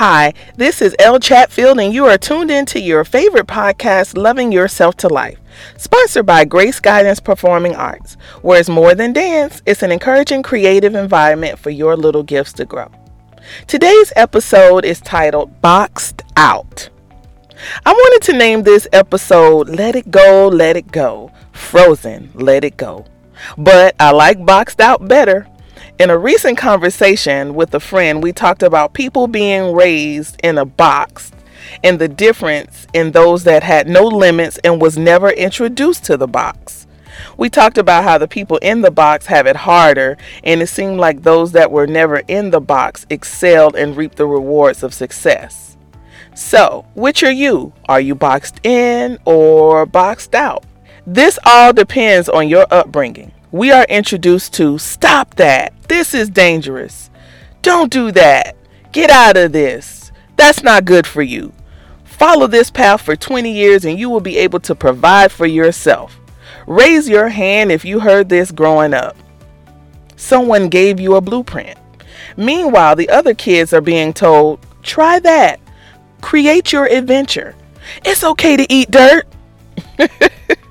[0.00, 4.96] Hi, this is Elle Chatfield, and you are tuned into your favorite podcast, Loving Yourself
[4.96, 5.38] to Life,
[5.76, 10.94] sponsored by Grace Guidance Performing Arts, where it's more than dance, it's an encouraging, creative
[10.94, 12.90] environment for your little gifts to grow.
[13.66, 16.88] Today's episode is titled Boxed Out.
[17.84, 22.78] I wanted to name this episode Let It Go, Let It Go, Frozen, Let It
[22.78, 23.04] Go.
[23.58, 25.46] But I like Boxed Out better
[25.98, 30.64] in a recent conversation with a friend, we talked about people being raised in a
[30.64, 31.32] box
[31.84, 36.28] and the difference in those that had no limits and was never introduced to the
[36.28, 36.86] box.
[37.36, 40.98] We talked about how the people in the box have it harder, and it seemed
[40.98, 45.76] like those that were never in the box excelled and reaped the rewards of success.
[46.34, 47.72] So, which are you?
[47.88, 50.64] Are you boxed in or boxed out?
[51.06, 55.72] This all depends on your upbringing we are introduced to stop that.
[55.88, 57.10] This is dangerous.
[57.62, 58.56] Don't do that.
[58.92, 60.12] Get out of this.
[60.36, 61.52] That's not good for you.
[62.04, 66.18] Follow this path for 20 years and you will be able to provide for yourself.
[66.66, 69.16] Raise your hand if you heard this growing up.
[70.16, 71.78] Someone gave you a blueprint.
[72.36, 75.60] Meanwhile, the other kids are being told, try that.
[76.20, 77.54] Create your adventure.
[78.04, 79.26] It's okay to eat dirt.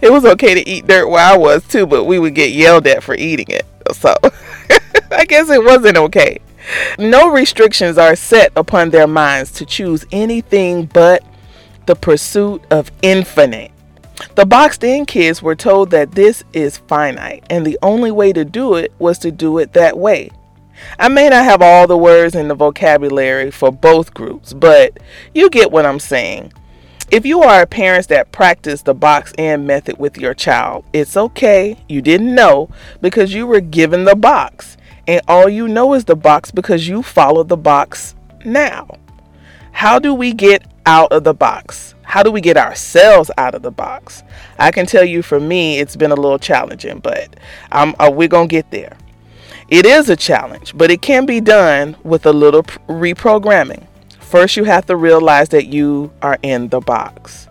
[0.00, 2.86] it was okay to eat dirt where I was too, but we would get yelled
[2.86, 3.66] at for eating it.
[3.92, 4.14] So
[5.10, 6.38] I guess it wasn't okay.
[6.98, 11.22] No restrictions are set upon their minds to choose anything but
[11.86, 13.70] the pursuit of infinite.
[14.36, 18.44] The boxed in kids were told that this is finite, and the only way to
[18.44, 20.30] do it was to do it that way.
[20.98, 24.98] I may not have all the words in the vocabulary for both groups, but
[25.34, 26.52] you get what I'm saying.
[27.14, 31.16] If you are a parent that practice the box in method with your child, it's
[31.16, 31.76] okay.
[31.88, 34.76] You didn't know because you were given the box.
[35.06, 38.98] And all you know is the box because you follow the box now.
[39.70, 41.94] How do we get out of the box?
[42.02, 44.24] How do we get ourselves out of the box?
[44.58, 47.36] I can tell you for me, it's been a little challenging, but
[47.70, 48.98] uh, we're going to get there.
[49.68, 53.86] It is a challenge, but it can be done with a little reprogramming.
[54.28, 57.46] First, you have to realize that you are in the box.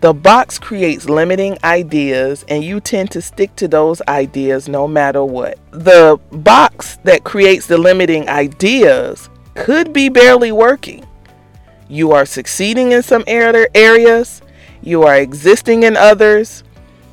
[0.00, 5.24] The box creates limiting ideas, and you tend to stick to those ideas no matter
[5.24, 5.58] what.
[5.70, 11.06] The box that creates the limiting ideas could be barely working.
[11.88, 14.42] You are succeeding in some areas,
[14.82, 16.64] you are existing in others.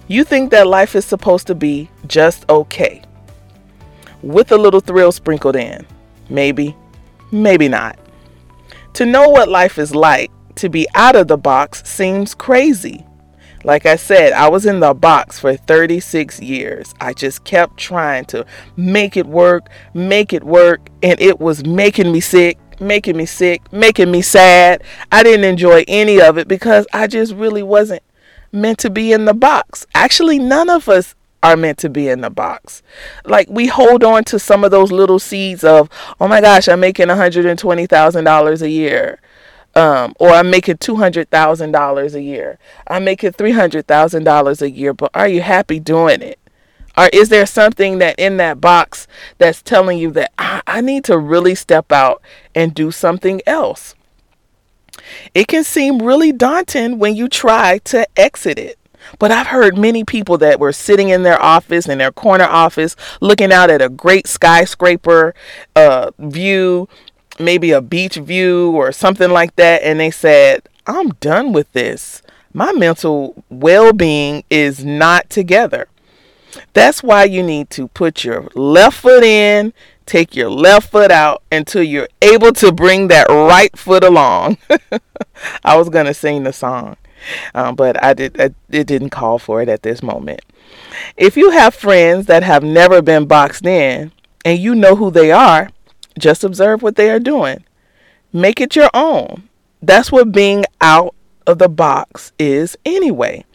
[0.08, 3.04] You think that life is supposed to be just okay,
[4.24, 5.86] with a little thrill sprinkled in.
[6.28, 6.76] Maybe,
[7.32, 8.00] maybe not.
[8.94, 13.06] To know what life is like, to be out of the box seems crazy.
[13.64, 16.94] Like I said, I was in the box for 36 years.
[17.02, 18.46] I just kept trying to
[18.78, 23.72] make it work, make it work, and it was making me sick, making me sick,
[23.74, 24.84] making me sad.
[25.12, 28.04] I didn't enjoy any of it because I just really wasn't
[28.52, 29.86] meant to be in the box.
[29.94, 32.82] Actually, none of us are meant to be in the box.
[33.26, 35.90] Like we hold on to some of those little seeds of,
[36.20, 39.20] oh my gosh, I'm making $120,000 a year.
[39.76, 42.58] Um, or I'm making $200,000 a year.
[42.88, 46.40] I'm making $300,000 a year, but are you happy doing it?
[46.98, 49.08] Or is there something that in that box
[49.38, 52.22] that's telling you that I, I need to really step out
[52.56, 53.96] and do something else?
[55.34, 58.79] It can seem really daunting when you try to exit it.
[59.18, 62.96] But I've heard many people that were sitting in their office, in their corner office,
[63.22, 65.34] looking out at a great skyscraper
[65.76, 66.88] uh, view,
[67.40, 72.22] maybe a beach view or something like that, and they said, I'm done with this.
[72.54, 75.88] My mental well being is not together.
[76.74, 79.72] That's why you need to put your left foot in,
[80.08, 84.58] take your left foot out until you're able to bring that right foot along.
[85.64, 86.98] I was going to sing the song
[87.54, 88.40] um, but I did.
[88.40, 90.42] I, it didn't call for it at this moment.
[91.18, 94.12] If you have friends that have never been boxed in
[94.46, 95.70] and you know who they are,
[96.18, 97.64] just observe what they are doing.
[98.32, 99.50] Make it your own.
[99.82, 101.16] That's what being out
[101.48, 103.46] of the box is anyway.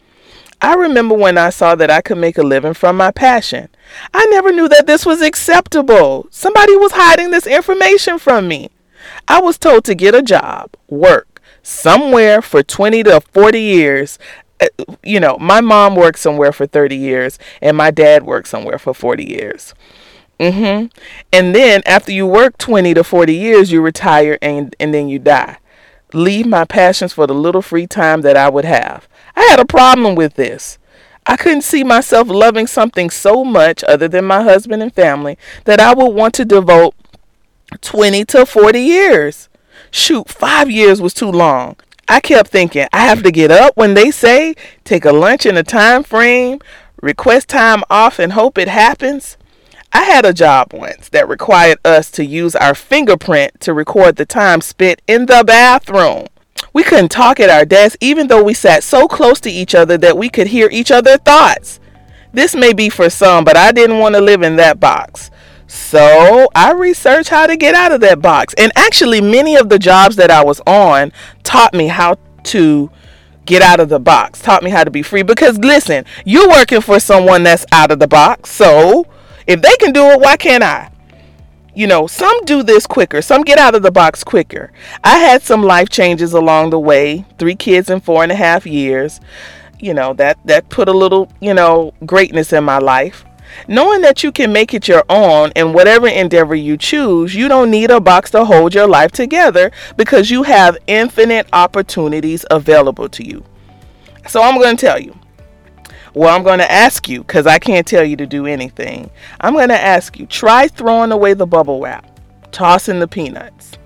[0.61, 3.69] I remember when I saw that I could make a living from my passion.
[4.13, 6.27] I never knew that this was acceptable.
[6.31, 8.69] Somebody was hiding this information from me.
[9.27, 11.34] I was told to get a job, work,
[11.65, 14.19] somewhere for 20 to 40 years
[14.61, 14.67] uh,
[15.03, 18.93] you know, my mom worked somewhere for 30 years and my dad worked somewhere for
[18.93, 19.73] 40 years.
[20.39, 20.91] Mhm.
[21.33, 25.19] And then after you work 20 to 40 years, you retire and and then you
[25.19, 25.57] die.
[26.13, 29.07] Leave my passions for the little free time that I would have.
[29.35, 30.77] I had a problem with this.
[31.25, 35.79] I couldn't see myself loving something so much other than my husband and family that
[35.79, 36.93] I would want to devote
[37.81, 39.49] 20 to 40 years.
[39.97, 41.77] Shoot, five years was too long.
[42.09, 44.53] I kept thinking, I have to get up when they say
[44.83, 46.59] take a lunch in a time frame,
[47.01, 49.37] request time off, and hope it happens.
[49.93, 54.25] I had a job once that required us to use our fingerprint to record the
[54.25, 56.27] time spent in the bathroom.
[56.73, 59.97] We couldn't talk at our desk even though we sat so close to each other
[59.99, 61.79] that we could hear each other's thoughts.
[62.33, 65.31] This may be for some, but I didn't want to live in that box.
[65.67, 68.53] So I researched how to get out of that box.
[68.57, 71.11] And actually, many of the jobs that I was on
[71.43, 72.91] taught me how to
[73.45, 75.23] get out of the box, taught me how to be free.
[75.23, 78.51] Because listen, you're working for someone that's out of the box.
[78.51, 79.05] So
[79.47, 80.91] if they can do it, why can't I?
[81.73, 84.71] You know, some do this quicker, some get out of the box quicker.
[85.03, 88.65] I had some life changes along the way three kids in four and a half
[88.65, 89.19] years
[89.79, 93.25] you know that that put a little you know greatness in my life
[93.67, 97.71] knowing that you can make it your own in whatever endeavor you choose you don't
[97.71, 103.25] need a box to hold your life together because you have infinite opportunities available to
[103.25, 103.43] you.
[104.27, 105.17] So i'm going to tell you.
[106.13, 109.09] Well i'm going to ask you because i can't tell you to do anything.
[109.41, 112.15] I'm going to ask you try throwing away the bubble wrap
[112.55, 113.77] tossing the peanuts.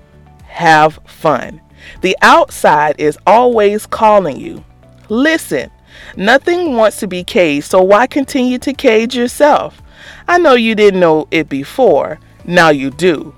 [0.45, 1.59] Have fun.
[2.01, 4.63] The outside is always calling you.
[5.09, 5.71] Listen
[6.15, 9.81] Nothing wants to be caged, so why continue to cage yourself?
[10.27, 13.33] I know you didn't know it before, now you do.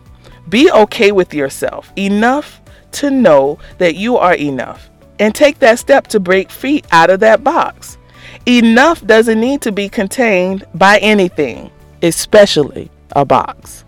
[0.49, 2.61] Be okay with yourself enough
[2.93, 7.19] to know that you are enough and take that step to break free out of
[7.21, 7.97] that box.
[8.45, 11.69] Enough doesn't need to be contained by anything,
[12.01, 13.85] especially a box.